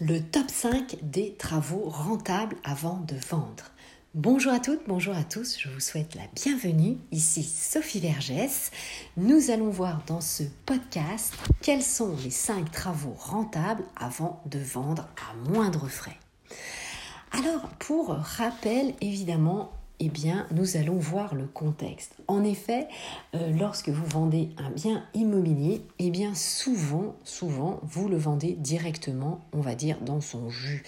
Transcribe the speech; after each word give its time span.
le 0.00 0.20
top 0.20 0.50
5 0.50 0.98
des 1.02 1.34
travaux 1.34 1.88
rentables 1.88 2.56
avant 2.64 3.00
de 3.08 3.16
vendre. 3.30 3.70
Bonjour 4.14 4.52
à 4.52 4.60
toutes, 4.60 4.82
bonjour 4.86 5.14
à 5.14 5.24
tous, 5.24 5.58
je 5.58 5.70
vous 5.70 5.80
souhaite 5.80 6.14
la 6.14 6.24
bienvenue. 6.34 6.98
Ici 7.12 7.42
Sophie 7.42 8.00
Vergès. 8.00 8.70
Nous 9.16 9.50
allons 9.50 9.70
voir 9.70 10.02
dans 10.06 10.20
ce 10.20 10.42
podcast 10.66 11.34
quels 11.62 11.82
sont 11.82 12.14
les 12.22 12.30
5 12.30 12.70
travaux 12.70 13.14
rentables 13.18 13.84
avant 13.96 14.42
de 14.46 14.58
vendre 14.58 15.08
à 15.16 15.50
moindre 15.50 15.88
frais. 15.88 16.18
Alors, 17.32 17.68
pour 17.78 18.08
rappel, 18.10 18.94
évidemment, 19.00 19.72
eh 19.98 20.08
bien, 20.08 20.46
nous 20.50 20.76
allons 20.76 20.98
voir 20.98 21.34
le 21.34 21.46
contexte. 21.46 22.16
En 22.28 22.44
effet, 22.44 22.88
euh, 23.34 23.50
lorsque 23.58 23.88
vous 23.88 24.04
vendez 24.06 24.50
un 24.58 24.70
bien 24.70 25.02
immobilier, 25.14 25.82
eh 25.98 26.10
bien, 26.10 26.34
souvent, 26.34 27.14
souvent, 27.24 27.80
vous 27.82 28.08
le 28.08 28.16
vendez 28.16 28.52
directement, 28.52 29.40
on 29.52 29.60
va 29.60 29.74
dire, 29.74 29.98
dans 30.00 30.20
son 30.20 30.50
jus. 30.50 30.82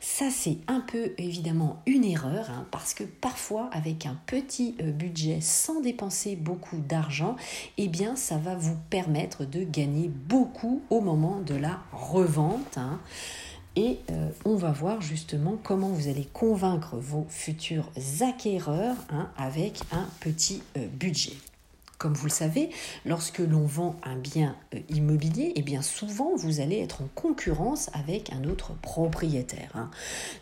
Ça, 0.00 0.30
c'est 0.30 0.58
un 0.66 0.80
peu 0.80 1.12
évidemment 1.18 1.80
une 1.86 2.04
erreur, 2.04 2.50
hein, 2.50 2.66
parce 2.70 2.94
que 2.94 3.04
parfois, 3.04 3.70
avec 3.72 4.06
un 4.06 4.18
petit 4.26 4.74
euh, 4.80 4.90
budget, 4.90 5.40
sans 5.40 5.80
dépenser 5.80 6.34
beaucoup 6.34 6.78
d'argent, 6.78 7.36
eh 7.76 7.88
bien, 7.88 8.16
ça 8.16 8.38
va 8.38 8.56
vous 8.56 8.76
permettre 8.90 9.44
de 9.44 9.62
gagner 9.62 10.08
beaucoup 10.08 10.82
au 10.90 11.00
moment 11.00 11.40
de 11.40 11.54
la 11.54 11.78
revente. 11.92 12.76
Hein. 12.76 12.98
Et 13.78 14.00
euh, 14.10 14.30
on 14.44 14.56
va 14.56 14.72
voir 14.72 15.00
justement 15.00 15.56
comment 15.62 15.90
vous 15.90 16.08
allez 16.08 16.24
convaincre 16.32 16.96
vos 16.96 17.28
futurs 17.28 17.88
acquéreurs 18.20 18.96
hein, 19.08 19.30
avec 19.36 19.78
un 19.92 20.08
petit 20.18 20.64
euh, 20.76 20.88
budget. 20.88 21.34
Comme 21.96 22.12
vous 22.14 22.26
le 22.26 22.32
savez, 22.32 22.70
lorsque 23.06 23.38
l'on 23.38 23.66
vend 23.66 23.94
un 24.02 24.16
bien 24.16 24.56
euh, 24.74 24.80
immobilier, 24.88 25.52
eh 25.54 25.62
bien 25.62 25.80
souvent 25.80 26.34
vous 26.34 26.58
allez 26.58 26.80
être 26.80 27.02
en 27.02 27.08
concurrence 27.14 27.88
avec 27.92 28.32
un 28.32 28.42
autre 28.50 28.72
propriétaire. 28.82 29.70
Hein. 29.74 29.92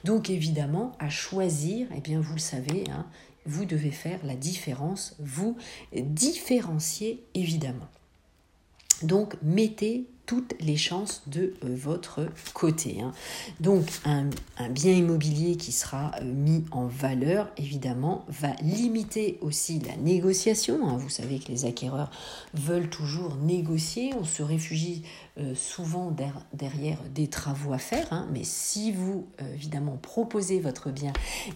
Donc 0.04 0.30
évidemment, 0.30 0.92
à 0.98 1.10
choisir, 1.10 1.88
eh 1.94 2.00
bien 2.00 2.22
vous 2.22 2.36
le 2.36 2.40
savez, 2.40 2.84
hein, 2.90 3.04
vous 3.44 3.66
devez 3.66 3.90
faire 3.90 4.18
la 4.24 4.34
différence, 4.34 5.14
vous 5.18 5.58
différencier 5.94 7.22
évidemment. 7.34 7.88
Donc 9.02 9.36
mettez 9.42 10.06
toutes 10.26 10.54
les 10.60 10.76
chances 10.76 11.22
de 11.28 11.54
euh, 11.64 11.74
votre 11.76 12.26
côté. 12.52 13.00
Hein. 13.00 13.12
Donc 13.60 13.86
un, 14.04 14.28
bien 14.70 14.92
immobilier 14.92 15.56
qui 15.56 15.72
sera 15.72 16.10
euh, 16.20 16.24
mis 16.24 16.64
en 16.72 16.86
valeur, 16.86 17.48
évidemment, 17.56 18.24
va 18.28 18.52
limiter 18.60 19.38
aussi 19.40 19.78
la 19.80 19.96
négociation. 19.96 20.88
Hein. 20.88 20.96
Vous 20.96 21.08
savez 21.08 21.38
que 21.38 21.48
les 21.48 21.64
acquéreurs 21.64 22.10
veulent 22.54 22.90
toujours 22.90 23.36
négocier. 23.36 24.12
On 24.20 24.24
se 24.24 24.42
réfugie 24.42 25.02
euh, 25.38 25.54
souvent 25.54 26.14
derrière 26.52 26.98
des 27.14 27.28
travaux 27.28 27.72
à 27.72 27.78
faire. 27.78 28.12
Hein. 28.12 28.28
Mais 28.32 28.44
si 28.44 28.92
vous, 28.92 29.26
évidemment, 29.54 29.98
proposez 30.00 30.60
votre 30.60 30.90
bien 30.90 31.12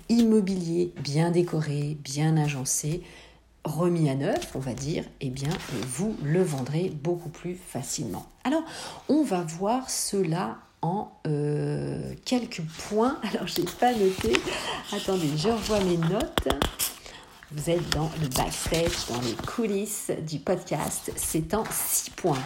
immobilier 0.09 0.93
bien 1.03 1.31
décoré, 1.31 1.99
bien 2.03 2.37
agencé, 2.37 3.03
remis 3.65 4.09
à 4.09 4.15
neuf, 4.15 4.53
on 4.55 4.59
va 4.59 4.75
dire, 4.75 5.05
eh 5.21 5.31
bien, 5.31 5.51
vous 5.87 6.17
le 6.23 6.43
vendrez 6.43 6.91
beaucoup 7.03 7.29
plus 7.29 7.55
facilement. 7.55 8.27
Alors, 8.45 8.63
on 9.09 9.23
va 9.23 9.43
voir 9.43 9.91
cela 9.91 10.59
en 10.83 11.13
euh, 11.27 12.15
quelques 12.25 12.63
points. 12.89 13.19
Alors, 13.33 13.47
je 13.47 13.61
n'ai 13.61 13.67
pas 13.79 13.93
noté. 13.93 14.33
Attendez, 14.93 15.31
je 15.37 15.49
revois 15.49 15.81
mes 15.81 15.97
notes. 15.97 16.49
Vous 17.53 17.69
êtes 17.69 17.91
dans 17.91 18.11
le 18.21 18.29
backstage, 18.29 19.09
dans 19.09 19.21
les 19.23 19.35
coulisses 19.35 20.13
du 20.27 20.39
podcast. 20.39 21.13
C'est 21.17 21.53
en 21.53 21.65
six 21.71 22.11
points. 22.11 22.39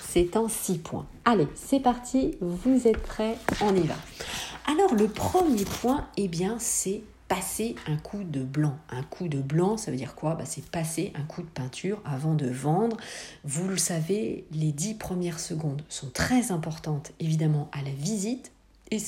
C'est 0.00 0.36
en 0.36 0.48
six 0.48 0.78
points. 0.78 1.06
Allez, 1.24 1.46
c'est 1.54 1.80
parti. 1.80 2.36
Vous 2.40 2.88
êtes 2.88 3.02
prêts 3.02 3.36
On 3.60 3.74
y 3.76 3.82
va. 3.82 3.96
Alors, 4.66 4.94
le 4.94 5.08
premier 5.08 5.64
point, 5.64 6.08
eh 6.16 6.26
bien, 6.26 6.56
c'est 6.58 7.02
passer 7.28 7.74
un 7.86 7.96
coup 7.96 8.24
de 8.24 8.42
blanc. 8.42 8.78
Un 8.90 9.02
coup 9.02 9.28
de 9.28 9.40
blanc, 9.40 9.76
ça 9.76 9.90
veut 9.90 9.96
dire 9.96 10.14
quoi? 10.14 10.34
Bah, 10.34 10.44
C'est 10.46 10.64
passer 10.64 11.12
un 11.14 11.24
coup 11.24 11.42
de 11.42 11.48
peinture 11.48 12.00
avant 12.04 12.34
de 12.34 12.48
vendre. 12.48 12.96
Vous 13.44 13.68
le 13.68 13.76
savez, 13.76 14.46
les 14.52 14.72
dix 14.72 14.94
premières 14.94 15.40
secondes 15.40 15.82
sont 15.88 16.10
très 16.10 16.52
importantes, 16.52 17.12
évidemment, 17.20 17.68
à 17.72 17.82
la 17.82 17.90
visite. 17.90 18.52
Et 18.90 18.98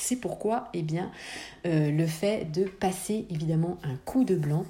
c'est 0.00 0.16
pourquoi 0.16 0.68
eh 0.74 0.82
bien, 0.82 1.10
euh, 1.66 1.90
le 1.90 2.06
fait 2.06 2.50
de 2.52 2.64
passer 2.64 3.26
évidemment 3.30 3.78
un 3.82 3.96
coup 3.96 4.24
de 4.24 4.36
blanc 4.36 4.64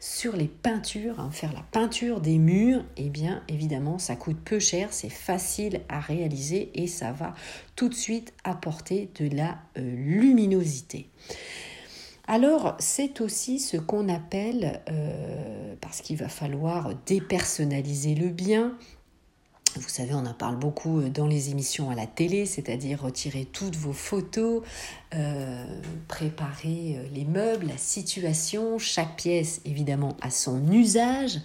sur 0.00 0.36
les 0.36 0.48
peintures, 0.48 1.20
hein, 1.20 1.30
faire 1.32 1.52
la 1.52 1.64
peinture 1.72 2.20
des 2.20 2.38
murs, 2.38 2.84
eh 2.96 3.08
bien 3.08 3.42
évidemment 3.48 3.98
ça 3.98 4.16
coûte 4.16 4.38
peu 4.44 4.58
cher, 4.58 4.92
c'est 4.92 5.08
facile 5.08 5.80
à 5.88 6.00
réaliser 6.00 6.70
et 6.74 6.86
ça 6.86 7.12
va 7.12 7.34
tout 7.76 7.88
de 7.88 7.94
suite 7.94 8.34
apporter 8.44 9.10
de 9.18 9.34
la 9.34 9.58
euh, 9.78 9.94
luminosité. 9.96 11.08
Alors, 12.26 12.74
c'est 12.78 13.20
aussi 13.20 13.60
ce 13.60 13.76
qu'on 13.76 14.08
appelle, 14.08 14.80
euh, 14.88 15.74
parce 15.80 16.00
qu'il 16.00 16.16
va 16.16 16.28
falloir 16.28 16.94
dépersonnaliser 17.06 18.14
le 18.14 18.28
bien, 18.28 18.76
vous 19.76 19.88
savez, 19.88 20.14
on 20.14 20.24
en 20.24 20.34
parle 20.34 20.56
beaucoup 20.56 21.02
dans 21.08 21.26
les 21.26 21.50
émissions 21.50 21.90
à 21.90 21.96
la 21.96 22.06
télé, 22.06 22.46
c'est-à-dire 22.46 23.02
retirer 23.02 23.44
toutes 23.44 23.74
vos 23.74 23.92
photos, 23.92 24.62
euh, 25.14 25.64
préparer 26.08 26.96
euh, 26.96 27.06
les 27.14 27.24
meubles, 27.24 27.66
la 27.68 27.76
situation, 27.76 28.78
chaque 28.78 29.16
pièce 29.16 29.60
évidemment 29.64 30.16
a 30.20 30.30
son 30.30 30.70
usage. 30.72 31.40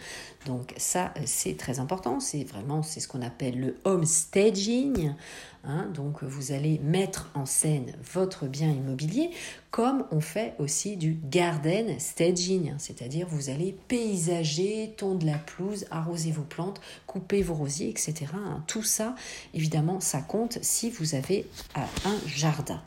Donc 0.46 0.74
ça, 0.78 1.14
c'est 1.26 1.58
très 1.58 1.80
important. 1.80 2.20
C'est 2.20 2.44
vraiment, 2.44 2.82
c'est 2.82 3.00
ce 3.00 3.08
qu'on 3.08 3.22
appelle 3.22 3.60
le 3.60 3.78
home 3.84 4.06
staging. 4.06 5.14
Hein. 5.66 5.88
donc 5.94 6.24
vous 6.24 6.54
allez 6.54 6.80
mettre 6.80 7.30
en 7.34 7.46
scène 7.46 7.92
votre 8.14 8.48
bien 8.48 8.70
immobilier 8.70 9.32
comme 9.72 10.06
on 10.12 10.22
fait 10.22 10.56
aussi 10.58 10.98
du 10.98 11.20
garden 11.30 12.00
staging, 12.00 12.74
c'est-à-dire 12.78 13.28
vous 13.30 13.50
allez 13.50 13.76
paysager, 13.88 14.94
tondre 14.98 15.26
la 15.26 15.38
pelouse, 15.38 15.86
arroser 15.92 16.32
vos 16.32 16.44
plantes, 16.44 16.82
couper 17.06 17.44
vos 17.44 17.54
rosiers, 17.54 17.90
etc. 17.90 18.26
Hein. 18.34 18.64
tout 18.68 18.84
ça, 18.84 19.16
évidemment, 19.54 20.00
ça 20.00 20.22
compte 20.22 20.58
si 20.62 20.90
vous 20.90 21.14
avez 21.14 21.46
euh, 21.78 21.82
un 22.06 22.18
jardin. 22.28 22.82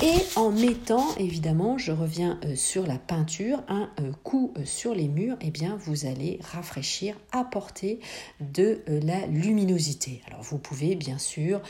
Et 0.00 0.14
en 0.36 0.52
mettant, 0.52 1.14
évidemment, 1.16 1.76
je 1.76 1.90
reviens 1.90 2.38
euh, 2.44 2.54
sur 2.54 2.86
la 2.86 2.98
peinture, 2.98 3.64
un 3.68 3.90
euh, 4.00 4.12
coup 4.22 4.52
euh, 4.56 4.64
sur 4.64 4.94
les 4.94 5.08
murs, 5.08 5.36
eh 5.40 5.50
bien, 5.50 5.76
vous 5.76 6.06
allez 6.06 6.38
rafraîchir, 6.52 7.16
apporter 7.32 7.98
de 8.40 8.82
la 8.86 9.26
luminosité. 9.26 10.22
Alors, 10.28 10.42
vous 10.42 10.58
pouvez 10.58 10.94
bien 10.94 11.18
sûr 11.18 11.60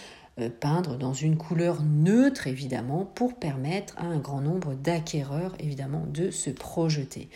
peindre 0.60 0.96
dans 0.96 1.14
une 1.14 1.36
couleur 1.36 1.82
neutre 1.82 2.46
évidemment 2.46 3.04
pour 3.04 3.34
permettre 3.34 3.98
à 3.98 4.04
un 4.04 4.18
grand 4.18 4.40
nombre 4.40 4.74
d'acquéreurs 4.74 5.56
évidemment 5.58 6.04
de 6.06 6.30
se 6.30 6.50
projeter. 6.50 7.28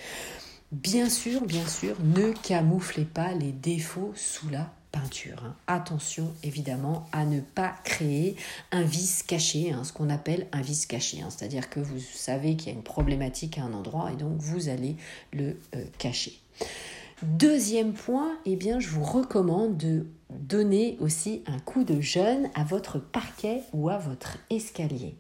Bien 0.71 1.09
sûr, 1.09 1.45
bien 1.45 1.67
sûr, 1.67 1.97
ne 2.05 2.31
camouflez 2.31 3.05
pas 3.05 3.35
les 3.35 3.51
défauts 3.51 4.13
sous 4.15 4.49
la 4.51 4.73
peinture. 4.93 5.43
Hein. 5.45 5.55
Attention 5.67 6.33
évidemment 6.45 7.07
à 7.13 7.25
ne 7.25 7.41
pas 7.41 7.75
créer 7.83 8.37
un 8.71 8.83
vice 8.83 9.23
caché, 9.23 9.73
hein, 9.73 9.85
ce 9.85 9.93
qu'on 9.93 10.11
appelle 10.11 10.47
un 10.53 10.61
vice 10.61 10.87
caché. 10.87 11.23
Hein. 11.23 11.29
C'est-à-dire 11.31 11.71
que 11.71 11.81
vous 11.81 11.99
savez 11.99 12.57
qu'il 12.57 12.69
y 12.69 12.75
a 12.75 12.75
une 12.75 12.85
problématique 12.85 13.59
à 13.59 13.63
un 13.63 13.73
endroit 13.73 14.13
et 14.13 14.17
donc 14.17 14.37
vous 14.39 14.69
allez 14.69 14.97
le 15.33 15.57
euh, 15.75 15.85
cacher. 15.99 16.39
Deuxième 17.23 17.93
point, 17.93 18.37
eh 18.47 18.57
bien, 18.57 18.81
je 18.81 18.89
vous 18.89 19.05
recommande 19.05 19.77
de 19.77 20.07
donner 20.31 20.97
aussi 21.01 21.43
un 21.47 21.59
coup 21.61 21.85
de 21.85 22.01
jeûne 22.01 22.51
à 22.55 22.65
votre 22.65 22.99
parquet 22.99 23.63
ou 23.73 23.89
à 23.89 23.99
votre 23.99 24.39
escalier. 24.51 25.15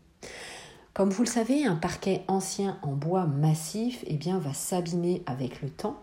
Comme 0.94 1.10
vous 1.10 1.22
le 1.22 1.28
savez, 1.28 1.64
un 1.64 1.76
parquet 1.76 2.22
ancien 2.28 2.78
en 2.82 2.92
bois 2.92 3.24
massif 3.26 4.04
eh 4.06 4.16
bien, 4.16 4.38
va 4.38 4.52
s'abîmer 4.52 5.22
avec 5.26 5.62
le 5.62 5.70
temps 5.70 6.01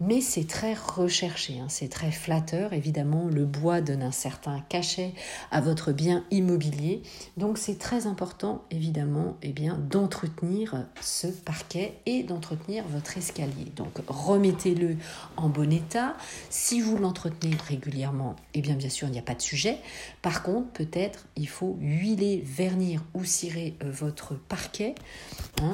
mais 0.00 0.20
c'est 0.20 0.46
très 0.46 0.74
recherché, 0.74 1.58
hein. 1.58 1.66
c'est 1.68 1.88
très 1.88 2.10
flatteur. 2.10 2.72
Évidemment, 2.72 3.28
le 3.28 3.44
bois 3.44 3.80
donne 3.80 4.02
un 4.02 4.12
certain 4.12 4.60
cachet 4.68 5.12
à 5.50 5.60
votre 5.60 5.92
bien 5.92 6.24
immobilier, 6.30 7.02
donc 7.36 7.58
c'est 7.58 7.78
très 7.78 8.06
important, 8.06 8.64
évidemment, 8.70 9.36
eh 9.42 9.52
bien, 9.52 9.78
d'entretenir 9.90 10.86
ce 11.00 11.28
parquet 11.28 11.94
et 12.06 12.22
d'entretenir 12.22 12.84
votre 12.88 13.16
escalier. 13.16 13.72
Donc 13.74 14.02
remettez-le 14.08 14.96
en 15.36 15.48
bon 15.48 15.72
état. 15.72 16.16
Si 16.50 16.80
vous 16.80 16.98
l'entretenez 16.98 17.56
régulièrement, 17.68 18.36
eh 18.54 18.60
bien, 18.60 18.74
bien 18.74 18.90
sûr, 18.90 19.08
il 19.08 19.12
n'y 19.12 19.18
a 19.18 19.22
pas 19.22 19.34
de 19.34 19.42
sujet. 19.42 19.78
Par 20.22 20.42
contre, 20.42 20.68
peut-être 20.72 21.26
il 21.36 21.48
faut 21.48 21.76
huiler, 21.80 22.42
vernir 22.44 23.02
ou 23.14 23.24
cirer 23.24 23.74
euh, 23.82 23.90
votre 23.90 24.34
parquet. 24.34 24.94
Hein, 25.62 25.72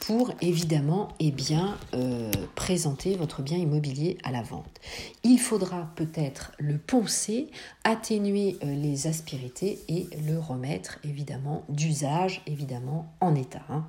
pour 0.00 0.32
évidemment 0.40 1.08
eh 1.20 1.30
bien, 1.30 1.78
euh, 1.94 2.30
présenter 2.54 3.16
votre 3.16 3.42
bien 3.42 3.58
immobilier 3.58 4.18
à 4.24 4.30
la 4.32 4.42
vente. 4.42 4.80
Il 5.22 5.38
faudra 5.38 5.90
peut-être 5.96 6.52
le 6.58 6.78
poncer, 6.78 7.48
atténuer 7.84 8.56
euh, 8.64 8.74
les 8.74 9.06
aspérités 9.06 9.78
et 9.88 10.08
le 10.26 10.38
remettre 10.38 10.98
évidemment 11.04 11.64
d'usage 11.68 12.42
évidemment 12.46 13.12
en 13.20 13.34
état. 13.34 13.62
Hein. 13.68 13.86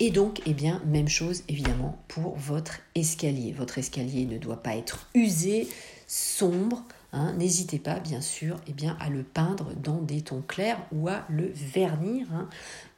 Et 0.00 0.10
donc, 0.10 0.42
eh 0.46 0.54
bien, 0.54 0.82
même 0.86 1.08
chose 1.08 1.44
évidemment 1.48 1.98
pour 2.08 2.36
votre 2.36 2.80
escalier. 2.94 3.52
Votre 3.52 3.78
escalier 3.78 4.26
ne 4.26 4.38
doit 4.38 4.62
pas 4.62 4.76
être 4.76 5.08
usé, 5.14 5.68
sombre, 6.06 6.82
hein, 7.12 7.32
n'hésitez 7.34 7.78
pas 7.78 8.00
bien 8.00 8.20
sûr 8.20 8.56
eh 8.66 8.72
bien, 8.72 8.96
à 9.00 9.08
le 9.08 9.22
peindre 9.22 9.72
dans 9.76 10.00
des 10.00 10.22
tons 10.22 10.42
clairs 10.46 10.84
ou 10.92 11.08
à 11.08 11.24
le 11.28 11.52
vernir 11.54 12.26
hein, 12.32 12.48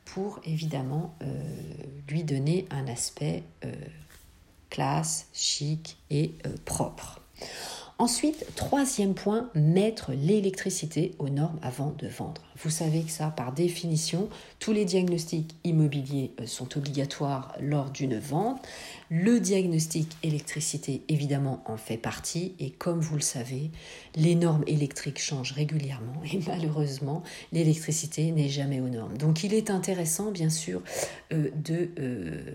pour 0.06 0.40
évidemment 0.44 1.14
euh, 1.22 1.26
lui 2.08 2.24
donner 2.24 2.66
un 2.70 2.86
aspect 2.86 3.42
euh, 3.64 3.72
classe, 4.70 5.28
chic 5.34 5.98
et 6.10 6.34
propre. 6.64 7.20
Ensuite, 7.98 8.44
troisième 8.56 9.14
point, 9.14 9.48
mettre 9.54 10.12
l'électricité 10.12 11.14
aux 11.18 11.30
normes 11.30 11.58
avant 11.62 11.94
de 11.96 12.06
vendre. 12.06 12.42
Vous 12.58 12.68
savez 12.68 13.00
que 13.00 13.10
ça, 13.10 13.28
par 13.28 13.52
définition, 13.52 14.28
tous 14.58 14.72
les 14.72 14.84
diagnostics 14.84 15.54
immobiliers 15.64 16.32
euh, 16.38 16.46
sont 16.46 16.76
obligatoires 16.76 17.56
lors 17.58 17.88
d'une 17.88 18.18
vente. 18.18 18.60
Le 19.08 19.40
diagnostic 19.40 20.14
électricité, 20.22 21.04
évidemment, 21.08 21.62
en 21.64 21.78
fait 21.78 21.96
partie. 21.96 22.54
Et 22.58 22.68
comme 22.68 23.00
vous 23.00 23.14
le 23.14 23.22
savez, 23.22 23.70
les 24.14 24.34
normes 24.34 24.64
électriques 24.66 25.18
changent 25.18 25.52
régulièrement 25.52 26.22
et 26.30 26.40
malheureusement, 26.46 27.22
l'électricité 27.50 28.30
n'est 28.30 28.50
jamais 28.50 28.82
aux 28.82 28.90
normes. 28.90 29.16
Donc, 29.16 29.42
il 29.42 29.54
est 29.54 29.70
intéressant, 29.70 30.30
bien 30.30 30.50
sûr, 30.50 30.82
euh, 31.32 31.48
de... 31.54 31.88
Euh, 31.98 32.52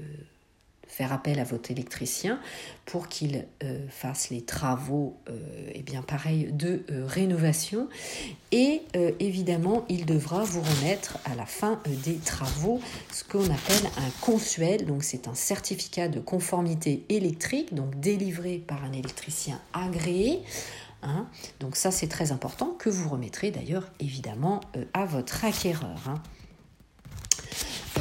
appel 1.10 1.40
à 1.40 1.44
votre 1.44 1.72
électricien 1.72 2.40
pour 2.86 3.08
qu'il 3.08 3.46
euh, 3.64 3.88
fasse 3.90 4.30
les 4.30 4.42
travaux, 4.42 5.18
et 5.28 5.32
euh, 5.32 5.72
eh 5.76 5.82
bien 5.82 6.02
pareil, 6.02 6.52
de 6.52 6.84
euh, 6.92 7.06
rénovation. 7.06 7.88
Et 8.52 8.82
évidemment, 9.20 9.86
il 9.88 10.06
devra 10.06 10.44
vous 10.44 10.60
remettre 10.60 11.18
à 11.24 11.36
la 11.36 11.46
fin 11.46 11.80
des 12.04 12.18
travaux 12.18 12.82
ce 13.10 13.24
qu'on 13.24 13.46
appelle 13.46 13.90
un 13.98 14.10
consuel. 14.20 14.86
Donc 14.86 15.04
c'est 15.04 15.30
un 15.30 15.34
certificat 15.34 16.10
de 16.10 16.20
conformité 16.20 17.06
électrique, 17.08 17.74
donc 17.74 17.98
délivré 18.02 18.58
par 18.58 18.84
un 18.84 18.92
électricien 18.92 19.62
agréé. 19.72 20.42
Hein. 21.02 21.28
Donc 21.62 21.78
ça, 21.78 21.92
c'est 21.92 22.10
très 22.10 22.34
important 22.34 22.76
que 22.78 22.90
vous 22.90 23.08
remettrez 23.08 23.52
d'ailleurs 23.52 23.90
évidemment 24.02 24.60
à 24.94 25.06
votre 25.06 25.46
acquéreur. 25.46 26.10
Hein. 26.10 26.22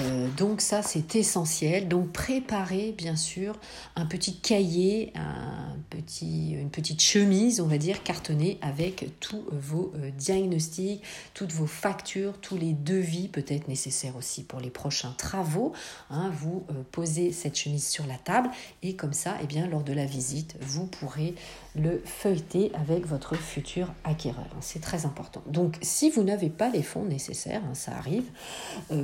Euh, 0.00 0.28
donc 0.36 0.60
ça, 0.60 0.82
c'est 0.82 1.16
essentiel. 1.16 1.88
Donc 1.88 2.12
préparez 2.12 2.92
bien 2.96 3.16
sûr 3.16 3.58
un 3.96 4.06
petit 4.06 4.36
cahier, 4.36 5.12
un 5.14 5.76
petit, 5.90 6.52
une 6.52 6.70
petite 6.70 7.02
chemise, 7.02 7.60
on 7.60 7.66
va 7.66 7.78
dire, 7.78 8.02
cartonnée 8.02 8.58
avec 8.62 9.06
tous 9.20 9.44
vos 9.50 9.92
euh, 9.96 10.10
diagnostics, 10.16 11.02
toutes 11.34 11.52
vos 11.52 11.66
factures, 11.66 12.38
tous 12.40 12.56
les 12.56 12.72
devis 12.72 13.28
peut-être 13.28 13.68
nécessaires 13.68 14.16
aussi 14.16 14.42
pour 14.42 14.60
les 14.60 14.70
prochains 14.70 15.14
travaux. 15.16 15.72
Hein. 16.10 16.30
vous 16.40 16.64
euh, 16.70 16.82
posez 16.92 17.32
cette 17.32 17.56
chemise 17.56 17.86
sur 17.86 18.06
la 18.06 18.16
table 18.16 18.50
et 18.82 18.94
comme 18.94 19.12
ça, 19.12 19.36
eh 19.42 19.46
bien, 19.46 19.66
lors 19.66 19.82
de 19.82 19.92
la 19.92 20.06
visite, 20.06 20.56
vous 20.60 20.86
pourrez 20.86 21.34
le 21.76 22.02
feuilleter 22.04 22.72
avec 22.74 23.06
votre 23.06 23.36
futur 23.36 23.92
acquéreur. 24.04 24.46
C'est 24.60 24.80
très 24.80 25.06
important. 25.06 25.42
Donc 25.46 25.76
si 25.82 26.10
vous 26.10 26.22
n'avez 26.22 26.48
pas 26.48 26.68
les 26.68 26.82
fonds 26.82 27.04
nécessaires, 27.04 27.62
hein, 27.64 27.74
ça 27.74 27.92
arrive, 27.92 28.24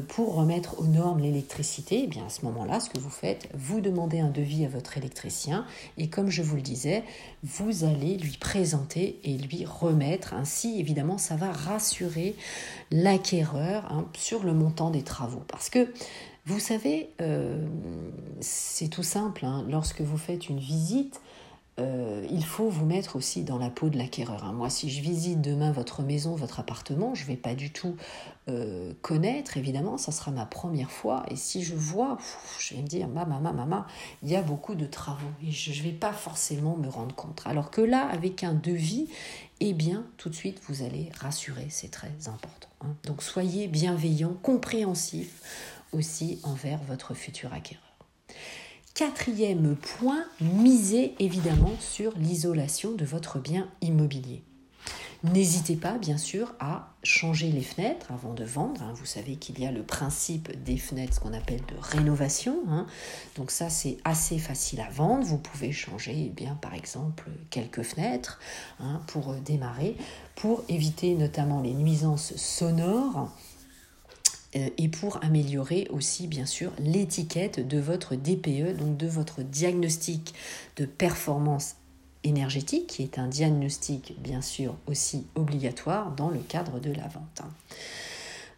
pour 0.09 0.35
remettre 0.35 0.81
au 0.81 0.86
l'électricité, 1.19 2.03
eh 2.05 2.07
bien 2.07 2.27
à 2.27 2.29
ce 2.29 2.45
moment-là, 2.45 2.81
ce 2.81 2.91
que 2.91 2.99
vous 2.99 3.11
faites, 3.11 3.49
vous 3.55 3.81
demandez 3.81 4.21
un 4.21 4.31
devis 4.31 4.65
à 4.65 4.69
votre 4.69 4.97
électricien 4.99 5.67
et 5.99 6.09
comme 6.09 6.31
je 6.31 6.43
vous 6.43 6.57
le 6.57 6.63
disais, 6.63 7.05
vous 7.43 7.85
allez 7.85 8.17
lui 8.17 8.37
présenter 8.37 9.19
et 9.25 9.37
lui 9.37 9.65
remettre. 9.65 10.35
Ainsi, 10.35 10.79
évidemment, 10.81 11.19
ça 11.19 11.37
va 11.37 11.53
rassurer 11.53 12.35
l'acquéreur 12.91 13.91
hein, 13.93 14.07
sur 14.17 14.43
le 14.45 14.53
montant 14.53 14.91
des 14.91 15.03
travaux. 15.03 15.43
Parce 15.49 15.71
que 15.71 15.93
vous 16.47 16.61
savez, 16.61 17.11
euh, 17.21 17.67
c'est 18.41 18.89
tout 18.89 19.03
simple, 19.03 19.45
hein. 19.45 19.65
lorsque 19.69 20.01
vous 20.01 20.19
faites 20.19 20.49
une 20.49 20.61
visite, 20.61 21.21
euh, 21.79 22.27
il 22.31 22.45
faut 22.45 22.71
vous 22.71 22.87
mettre 22.87 23.17
aussi 23.17 23.45
dans 23.45 23.59
la 23.59 23.69
peau 23.69 23.91
de 23.91 23.99
l'acquéreur. 23.99 24.45
Hein. 24.45 24.53
Moi, 24.53 24.71
si 24.71 24.89
je 24.89 25.03
visite 25.03 25.43
demain 25.43 25.73
votre 25.73 26.03
maison, 26.03 26.35
votre 26.35 26.61
appartement, 26.61 27.15
je 27.15 27.23
ne 27.25 27.29
vais 27.29 27.37
pas 27.37 27.55
du 27.55 27.71
tout 27.71 27.97
euh, 28.49 28.95
connaître, 29.03 29.59
évidemment, 29.59 29.99
ça 29.99 30.11
sera 30.11 30.31
ma 30.31 30.47
première 30.47 30.91
fois. 30.91 31.25
Et 31.31 31.37
si 31.37 31.63
je 31.63 31.75
vois, 31.75 32.17
je 32.59 32.75
vais 32.75 32.83
me 32.83 32.87
dire, 32.87 33.09
maman, 33.09 33.41
maman, 33.41 33.53
maman, 33.53 33.85
il 34.23 34.31
y 34.31 34.37
a 34.37 34.43
beaucoup 34.43 34.75
de 34.75 34.87
travaux 34.87 35.27
et 35.47 35.51
je 35.51 35.71
ne 35.71 35.85
vais 35.85 35.93
pas 35.93 36.13
forcément 36.13 36.77
me 36.77 36.89
rendre 36.89 37.15
compte. 37.15 37.43
Alors 37.45 37.71
que 37.71 37.83
là, 37.83 38.09
avec 38.09 38.43
un 38.43 38.55
devis, 38.55 39.09
eh 39.61 39.75
bien, 39.75 40.07
tout 40.17 40.31
de 40.31 40.35
suite, 40.35 40.61
vous 40.69 40.83
allez 40.83 41.11
rassurer, 41.21 41.67
c'est 41.69 41.91
très 41.91 42.13
important. 42.27 42.69
Hein. 42.81 42.95
Donc, 43.05 43.23
soyez 43.23 43.69
bienveillant, 43.69 44.35
compréhensif 44.43 45.83
aussi 45.93 46.41
envers 46.43 46.79
votre 46.85 47.13
futur 47.13 47.53
acquéreur. 47.53 47.86
Quatrième 48.97 49.77
point, 49.77 50.25
misez 50.41 51.15
évidemment 51.19 51.75
sur 51.81 52.17
l'isolation 52.17 52.93
de 52.93 53.05
votre 53.05 53.39
bien 53.39 53.69
immobilier. 53.83 54.43
N'hésitez 55.23 55.77
pas, 55.77 55.99
bien 55.99 56.17
sûr, 56.17 56.55
à 56.61 56.95
changer 57.03 57.53
les 57.53 57.61
fenêtres 57.61 58.11
avant 58.11 58.33
de 58.33 58.45
vendre. 58.45 58.83
Hein. 58.83 58.95
Vous 58.95 59.05
savez 59.05 59.37
qu'il 59.37 59.61
y 59.61 59.67
a 59.67 59.71
le 59.71 59.83
principe 59.83 60.51
des 60.65 60.79
fenêtres, 60.79 61.13
ce 61.13 61.21
qu'on 61.21 61.35
appelle 61.35 61.61
de 61.69 61.77
rénovation. 61.79 62.57
Hein. 62.71 62.87
Donc 63.37 63.51
ça, 63.51 63.69
c'est 63.69 63.99
assez 64.05 64.39
facile 64.39 64.81
à 64.81 64.89
vendre. 64.89 65.27
Vous 65.27 65.37
pouvez 65.37 65.73
changer, 65.73 66.29
eh 66.29 66.31
bien, 66.31 66.55
par 66.55 66.73
exemple, 66.73 67.29
quelques 67.51 67.83
fenêtres 67.83 68.41
hein, 68.81 69.03
pour 69.09 69.35
démarrer, 69.35 69.99
pour 70.37 70.65
éviter 70.71 71.17
notamment 71.17 71.61
les 71.61 71.75
nuisances 71.75 72.35
sonores 72.37 73.29
euh, 73.29 73.56
et 74.55 74.89
pour 74.89 75.23
améliorer 75.23 75.87
aussi 75.91 76.27
bien 76.27 76.47
sûr 76.47 76.73
l'étiquette 76.79 77.67
de 77.67 77.79
votre 77.79 78.15
DPE, 78.15 78.77
donc 78.79 78.97
de 78.97 79.07
votre 79.07 79.43
diagnostic 79.43 80.35
de 80.77 80.87
performance 80.87 81.77
énergétique, 82.25 82.87
qui 82.87 83.03
est 83.03 83.19
un 83.19 83.29
diagnostic 83.29 84.15
bien 84.21 84.41
sûr 84.41 84.77
aussi 84.87 85.27
obligatoire 85.35 86.13
dans 86.13 86.31
le 86.31 86.41
cadre 86.41 86.81
de 86.81 86.93
la 86.93 87.09
vente. 87.09 87.43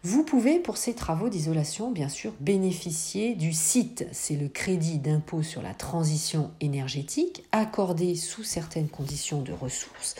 Vous 0.01 0.23
pouvez, 0.23 0.59
pour 0.59 0.77
ces 0.77 0.93
travaux 0.93 1.27
d'isolation, 1.27 1.91
bien 1.91 2.07
sûr, 2.07 2.31
bénéficier 2.39 3.35
du 3.35 3.51
site. 3.51 4.07
C'est 4.13 4.37
le 4.37 4.47
crédit 4.47 4.97
d'impôt 4.97 5.43
sur 5.43 5.61
la 5.61 5.73
transition 5.73 6.51
énergétique, 6.61 7.43
accordé 7.51 8.15
sous 8.15 8.43
certaines 8.43 8.87
conditions 8.87 9.41
de 9.41 9.51
ressources 9.51 10.15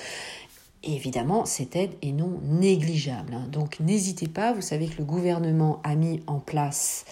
évidemment, 0.84 1.46
cette 1.46 1.76
aide 1.76 1.92
est 2.02 2.12
non 2.12 2.40
négligeable. 2.44 3.34
Hein. 3.34 3.48
Donc 3.52 3.80
n'hésitez 3.80 4.28
pas, 4.28 4.54
vous 4.54 4.62
savez 4.62 4.88
que 4.88 4.98
le 4.98 5.06
gouvernement 5.06 5.80
a 5.84 5.96
mis 5.96 6.22
en 6.28 6.40
place 6.40 7.06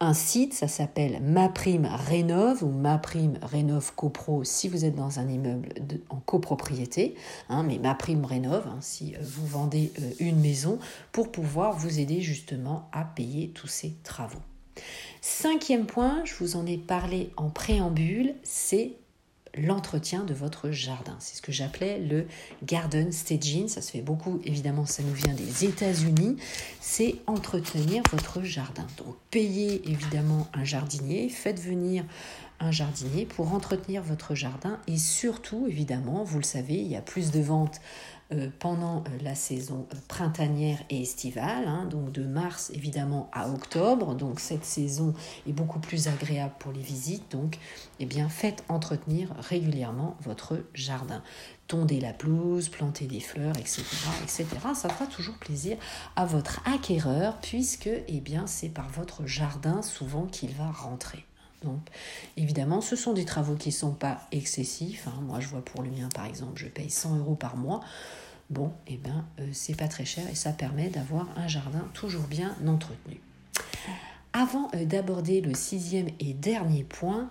un 0.00 0.14
site, 0.14 0.54
ça 0.54 0.68
s'appelle 0.68 1.20
Ma 1.22 1.48
Prime 1.48 1.88
Rénove 1.90 2.62
ou 2.62 2.68
Ma 2.68 2.98
Prime 2.98 3.38
Rénove 3.42 3.92
CoPro 3.96 4.44
si 4.44 4.68
vous 4.68 4.84
êtes 4.84 4.94
dans 4.94 5.18
un 5.18 5.28
immeuble 5.28 5.70
en 6.08 6.20
copropriété, 6.20 7.16
hein, 7.48 7.64
mais 7.64 7.78
Ma 7.78 7.96
Prime 7.96 8.24
Rénove 8.24 8.66
hein, 8.68 8.78
si 8.80 9.16
euh, 9.16 9.18
vous 9.22 9.46
vendez 9.46 9.92
euh, 9.98 10.10
une 10.20 10.38
maison 10.38 10.78
pour 11.10 11.32
pouvoir 11.32 11.76
vous 11.76 11.98
aider 11.98 12.20
justement 12.20 12.88
à 12.92 13.04
payer 13.04 13.48
tous 13.48 13.66
ces 13.66 13.96
travaux. 14.04 14.38
Cinquième 15.20 15.86
point, 15.86 16.22
je 16.24 16.34
vous 16.36 16.54
en 16.54 16.64
ai 16.64 16.78
parlé 16.78 17.32
en 17.36 17.50
préambule, 17.50 18.34
c'est 18.44 18.92
l'entretien 19.58 20.24
de 20.24 20.34
votre 20.34 20.70
jardin. 20.70 21.16
C'est 21.20 21.36
ce 21.36 21.42
que 21.42 21.52
j'appelais 21.52 21.98
le 21.98 22.26
garden 22.62 23.12
staging. 23.12 23.68
Ça 23.68 23.82
se 23.82 23.90
fait 23.90 24.00
beaucoup, 24.00 24.40
évidemment, 24.44 24.86
ça 24.86 25.02
nous 25.02 25.14
vient 25.14 25.34
des 25.34 25.64
États-Unis. 25.64 26.36
C'est 26.80 27.16
entretenir 27.26 28.02
votre 28.12 28.42
jardin. 28.42 28.86
Donc, 28.96 29.16
payez 29.30 29.88
évidemment 29.90 30.48
un 30.54 30.64
jardinier, 30.64 31.28
faites 31.28 31.60
venir 31.60 32.04
un 32.60 32.70
jardinier 32.70 33.24
pour 33.24 33.52
entretenir 33.52 34.02
votre 34.02 34.34
jardin 34.34 34.78
et 34.86 34.98
surtout, 34.98 35.66
évidemment, 35.68 36.24
vous 36.24 36.38
le 36.38 36.44
savez, 36.44 36.74
il 36.74 36.88
y 36.88 36.96
a 36.96 37.02
plus 37.02 37.30
de 37.30 37.40
ventes 37.40 37.80
pendant 38.58 38.98
euh, 38.98 39.18
la 39.22 39.34
saison 39.34 39.86
euh, 39.92 39.96
printanière 40.06 40.78
et 40.90 41.02
estivale, 41.02 41.66
hein, 41.66 41.86
donc 41.86 42.12
de 42.12 42.24
mars 42.24 42.70
évidemment 42.74 43.30
à 43.32 43.48
octobre. 43.48 44.14
Donc 44.14 44.40
cette 44.40 44.64
saison 44.64 45.14
est 45.46 45.52
beaucoup 45.52 45.78
plus 45.78 46.08
agréable 46.08 46.54
pour 46.58 46.72
les 46.72 46.82
visites. 46.82 47.30
Donc, 47.30 47.58
eh 48.00 48.06
bien, 48.06 48.28
faites 48.28 48.64
entretenir 48.68 49.32
régulièrement 49.38 50.16
votre 50.20 50.58
jardin. 50.74 51.22
Tondez 51.66 52.00
la 52.00 52.12
pelouse, 52.12 52.68
plantez 52.68 53.06
des 53.06 53.20
fleurs, 53.20 53.56
etc., 53.58 53.82
etc. 54.22 54.46
Ça 54.74 54.88
fera 54.88 55.06
toujours 55.06 55.38
plaisir 55.38 55.76
à 56.16 56.24
votre 56.24 56.60
acquéreur 56.66 57.38
puisque, 57.40 57.90
eh 58.08 58.20
bien, 58.20 58.46
c'est 58.46 58.70
par 58.70 58.88
votre 58.90 59.26
jardin 59.26 59.82
souvent 59.82 60.26
qu'il 60.26 60.52
va 60.52 60.70
rentrer. 60.70 61.24
Donc, 61.62 61.80
évidemment, 62.36 62.80
ce 62.80 62.96
sont 62.96 63.12
des 63.12 63.24
travaux 63.24 63.54
qui 63.54 63.70
ne 63.70 63.74
sont 63.74 63.92
pas 63.92 64.26
excessifs. 64.32 65.08
Hein. 65.08 65.20
Moi, 65.22 65.40
je 65.40 65.48
vois 65.48 65.64
pour 65.64 65.82
le 65.82 65.90
mien, 65.90 66.08
par 66.14 66.26
exemple, 66.26 66.60
je 66.60 66.66
paye 66.66 66.90
100 66.90 67.18
euros 67.18 67.34
par 67.34 67.56
mois. 67.56 67.80
Bon, 68.50 68.72
eh 68.86 68.96
bien, 68.96 69.26
euh, 69.40 69.48
c'est 69.52 69.76
pas 69.76 69.88
très 69.88 70.04
cher 70.04 70.24
et 70.30 70.34
ça 70.34 70.52
permet 70.52 70.88
d'avoir 70.88 71.26
un 71.36 71.48
jardin 71.48 71.86
toujours 71.92 72.26
bien 72.28 72.56
entretenu. 72.66 73.20
Avant 74.32 74.70
euh, 74.74 74.84
d'aborder 74.84 75.40
le 75.40 75.54
sixième 75.54 76.08
et 76.20 76.32
dernier 76.32 76.84
point, 76.84 77.30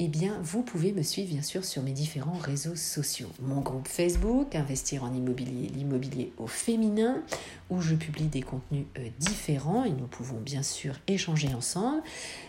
eh 0.00 0.08
bien, 0.08 0.40
vous 0.42 0.62
pouvez 0.62 0.92
me 0.92 1.02
suivre 1.02 1.28
bien 1.28 1.42
sûr 1.42 1.64
sur 1.64 1.80
mes 1.80 1.92
différents 1.92 2.36
réseaux 2.36 2.74
sociaux. 2.74 3.28
Mon 3.40 3.60
groupe 3.60 3.86
Facebook, 3.86 4.56
Investir 4.56 5.04
en 5.04 5.14
immobilier, 5.14 5.68
l'immobilier 5.68 6.32
au 6.36 6.48
féminin, 6.48 7.22
où 7.70 7.80
je 7.80 7.94
publie 7.94 8.26
des 8.26 8.42
contenus 8.42 8.86
euh, 8.98 9.08
différents 9.20 9.84
et 9.84 9.92
nous 9.92 10.08
pouvons 10.08 10.40
bien 10.40 10.64
sûr 10.64 10.94
échanger 11.06 11.54
ensemble. 11.54 12.02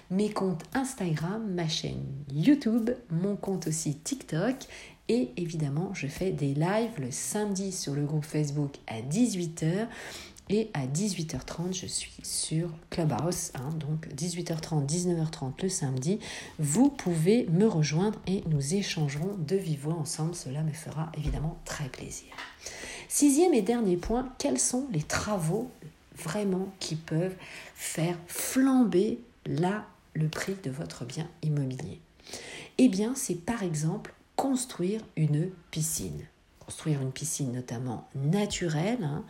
Mes 0.09 0.31
comptes 0.31 0.63
Instagram, 0.73 1.47
ma 1.53 1.67
chaîne 1.67 2.03
YouTube, 2.33 2.89
mon 3.11 3.35
compte 3.35 3.67
aussi 3.67 3.93
TikTok 3.93 4.55
Et 5.07 5.29
évidemment, 5.37 5.93
je 5.93 6.07
fais 6.07 6.31
des 6.31 6.55
lives 6.55 6.99
le 6.99 7.11
samedi 7.11 7.71
sur 7.71 7.93
le 7.93 8.05
groupe 8.05 8.25
Facebook 8.25 8.73
à 8.87 9.01
18h 9.01 9.87
et 10.49 10.69
à 10.73 10.85
18h30, 10.85 11.73
je 11.73 11.87
suis 11.87 12.13
sur 12.21 12.69
Clubhouse, 12.91 13.51
hein, 13.55 13.69
donc 13.79 14.07
18h30, 14.15 14.85
19h30 14.87 15.53
le 15.63 15.69
samedi. 15.69 16.19
Vous 16.59 16.89
pouvez 16.89 17.47
me 17.47 17.67
rejoindre 17.67 18.19
et 18.27 18.43
nous 18.47 18.75
échangerons 18.75 19.35
de 19.39 19.55
vive 19.55 19.81
voix 19.81 19.95
ensemble. 19.95 20.35
Cela 20.35 20.61
me 20.61 20.71
fera 20.71 21.11
évidemment 21.17 21.57
très 21.65 21.89
plaisir. 21.89 22.27
Sixième 23.07 23.53
et 23.53 23.61
dernier 23.61 23.97
point, 23.97 24.29
quels 24.37 24.59
sont 24.59 24.87
les 24.91 25.01
travaux 25.01 25.71
vraiment 26.15 26.69
qui 26.79 26.95
peuvent 26.95 27.35
faire 27.75 28.17
flamber 28.27 29.19
là 29.45 29.85
le 30.13 30.27
prix 30.27 30.55
de 30.63 30.69
votre 30.69 31.05
bien 31.05 31.27
immobilier? 31.41 31.99
Eh 32.77 32.87
bien, 32.87 33.13
c'est 33.15 33.35
par 33.35 33.63
exemple 33.63 34.13
construire 34.35 35.01
une 35.15 35.49
piscine. 35.71 36.25
Construire 36.59 37.01
une 37.01 37.11
piscine 37.11 37.51
notamment 37.51 38.07
naturelle. 38.15 39.03
Hein, 39.03 39.23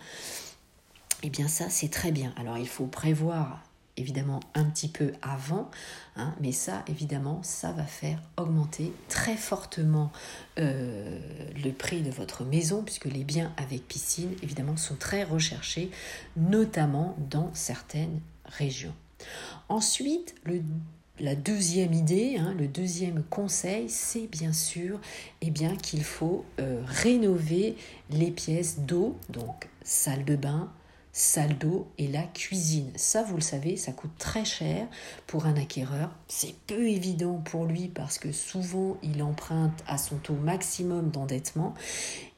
eh 1.26 1.30
bien 1.30 1.48
ça, 1.48 1.72
c'est 1.72 1.90
très 1.90 2.12
bien. 2.12 2.34
Alors 2.38 2.58
il 2.60 2.68
faut 2.68 2.86
prévoir 2.86 3.64
évidemment 3.98 4.42
un 4.54 4.66
petit 4.66 4.90
peu 4.90 5.14
avant, 5.24 5.72
hein, 6.18 6.36
mais 6.40 6.52
ça, 6.52 6.84
évidemment, 6.88 7.42
ça 7.42 7.72
va 7.72 7.84
faire 7.84 8.22
augmenter 8.38 8.94
très 9.08 9.38
fortement 9.38 10.12
euh, 10.60 11.20
le 11.64 11.72
prix 11.72 12.02
de 12.02 12.12
votre 12.12 12.44
maison, 12.44 12.84
puisque 12.84 13.06
les 13.06 13.24
biens 13.24 13.52
avec 13.58 13.88
piscine, 13.88 14.32
évidemment, 14.44 14.78
sont 14.78 14.96
très 14.96 15.24
recherchés, 15.24 15.90
notamment 16.36 17.16
dans 17.30 17.50
certaines 17.54 18.20
régions. 18.46 18.94
Ensuite, 19.68 20.36
le 20.44 20.62
la 21.20 21.34
deuxième 21.34 21.94
idée, 21.94 22.36
hein, 22.38 22.54
le 22.60 22.68
deuxième 22.68 23.24
conseil, 23.24 23.90
c'est 23.90 24.28
bien 24.28 24.52
sûr 24.52 25.00
eh 25.42 25.50
bien, 25.50 25.78
qu'il 25.78 26.04
faut 26.04 26.44
euh, 26.60 26.82
rénover 26.86 27.78
les 28.10 28.32
pièces 28.32 28.80
d'eau, 28.80 29.16
donc 29.30 29.70
salle 29.82 30.26
de 30.26 30.36
bain, 30.36 30.70
salle 31.18 31.58
d'eau 31.58 31.88
et 31.98 32.10
la 32.10 32.24
cuisine. 32.24 32.92
Ça, 32.98 33.24
vous 33.24 33.36
le 33.36 33.42
savez, 33.42 33.78
ça 33.78 33.94
coûte 33.94 34.12
très 34.20 34.44
cher 34.44 34.86
pour 35.28 35.46
un 35.46 35.56
acquéreur. 35.56 36.12
C'est 36.28 36.54
peu 36.68 36.90
évident 36.90 37.42
pour 37.46 37.64
lui 37.64 37.88
parce 37.88 38.20
que 38.20 38.34
souvent 38.34 38.98
il 39.02 39.24
emprunte 39.24 39.82
à 39.88 39.98
son 39.98 40.18
taux 40.18 40.36
maximum 40.36 41.12
d'endettement. 41.12 41.74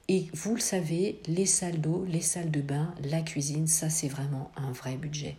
Et 0.09 0.27
vous 0.31 0.53
le 0.53 0.61
savez, 0.61 1.19
les 1.25 1.47
salles 1.47 1.81
d'eau, 1.81 2.05
les 2.07 2.21
salles 2.21 2.51
de 2.51 2.61
bain, 2.61 2.93
la 3.03 3.21
cuisine, 3.21 3.65
ça 3.65 3.89
c'est 3.89 4.07
vraiment 4.07 4.51
un 4.55 4.71
vrai 4.71 4.95
budget. 4.95 5.37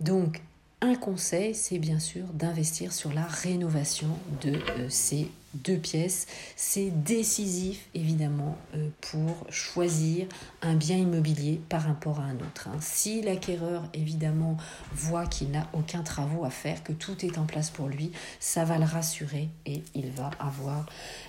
Donc 0.00 0.40
un 0.82 0.94
conseil, 0.94 1.54
c'est 1.54 1.78
bien 1.78 1.98
sûr 1.98 2.24
d'investir 2.32 2.92
sur 2.92 3.12
la 3.12 3.24
rénovation 3.24 4.08
de 4.42 4.52
euh, 4.52 4.86
ces 4.88 5.30
deux 5.52 5.76
pièces. 5.76 6.26
C'est 6.56 6.90
décisif, 6.90 7.88
évidemment, 7.94 8.56
euh, 8.74 8.88
pour 9.00 9.46
choisir 9.50 10.26
un 10.62 10.74
bien 10.74 10.96
immobilier 10.96 11.60
par 11.68 11.82
rapport 11.82 12.20
à 12.20 12.24
un 12.24 12.36
autre. 12.36 12.68
Hein. 12.68 12.78
Si 12.80 13.20
l'acquéreur, 13.20 13.84
évidemment, 13.92 14.56
voit 14.94 15.26
qu'il 15.26 15.50
n'a 15.50 15.68
aucun 15.74 16.02
travaux 16.02 16.44
à 16.44 16.50
faire, 16.50 16.82
que 16.82 16.92
tout 16.92 17.26
est 17.26 17.36
en 17.36 17.44
place 17.44 17.70
pour 17.70 17.88
lui, 17.88 18.12
ça 18.38 18.64
va 18.64 18.78
le 18.78 18.84
rassurer 18.84 19.48
et 19.66 19.82
il 19.94 20.10
va 20.10 20.30
avoir 20.38 20.86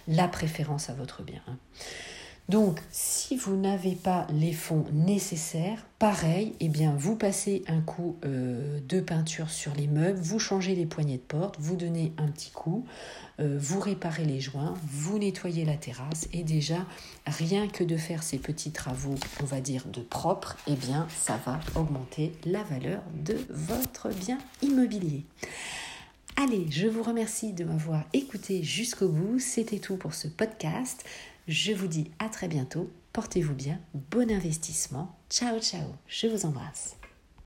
la 0.08 0.28
préférence 0.28 0.90
à 0.90 0.94
votre 0.94 1.24
bien. 1.24 1.42
Hein. 1.48 1.58
Donc, 2.50 2.82
si 2.92 3.38
vous 3.38 3.56
n'avez 3.56 3.96
pas 3.96 4.28
les 4.34 4.52
fonds 4.52 4.84
nécessaires, 4.92 5.86
pareil, 6.00 6.54
eh 6.60 6.68
bien, 6.68 6.94
vous 6.98 7.16
passez 7.16 7.64
un 7.68 7.80
coup 7.80 8.18
euh, 8.26 8.80
de 8.90 9.00
peinture 9.00 9.50
sur 9.50 9.74
les 9.74 9.88
meubles, 9.88 10.20
vous 10.20 10.40
changez 10.40 10.76
les 10.76 10.86
poignées 10.86 11.18
de 11.18 11.22
porte, 11.22 11.56
vous 11.60 11.78
donnez 11.78 12.12
un 12.18 12.28
petit 12.28 12.52
coup, 12.52 12.86
euh, 13.40 13.58
vous 13.58 13.80
réparez 13.80 14.26
les 14.26 14.42
joints, 14.42 14.74
vous 14.84 15.18
nettoyez 15.18 15.64
la 15.64 15.78
terrasse 15.78 16.28
et 16.34 16.44
déjà, 16.44 16.86
rien 17.26 17.68
que 17.70 17.86
de 17.86 17.96
faire 17.96 18.22
ces 18.22 18.38
petits 18.38 18.72
travaux, 18.72 19.16
on 19.42 19.46
va 19.46 19.62
dire 19.62 19.86
de 19.88 20.02
propre, 20.02 20.58
eh 20.68 20.76
bien, 20.76 21.08
ça 21.18 21.40
va 21.46 21.60
augmenter 21.76 22.34
la 22.46 22.64
valeur 22.64 23.02
de 23.14 23.38
votre 23.50 24.10
bien 24.10 24.40
immobilier. 24.62 25.24
Allez, 26.38 26.66
je 26.72 26.88
vous 26.88 27.04
remercie 27.04 27.54
de 27.54 27.64
m'avoir 27.64 28.04
écouté 28.14 28.64
jusqu'au 28.64 29.10
bout. 29.10 29.38
C'était 29.38 29.80
tout 29.80 29.96
pour 29.96 30.14
ce 30.14 30.28
podcast. 30.28 31.06
Je 31.48 31.74
vous 31.74 31.88
dis 31.88 32.12
à 32.20 32.30
très 32.30 32.48
bientôt. 32.48 32.92
Portez-vous 33.14 33.56
bien. 33.56 33.80
Bon 33.94 34.32
investissement. 34.32 35.18
Ciao, 35.30 35.60
ciao. 35.60 35.88
Je 36.08 36.28
vous 36.28 36.46
embrasse. 36.46 36.96